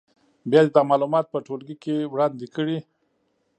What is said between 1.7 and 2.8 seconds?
کې وړاندې کړي.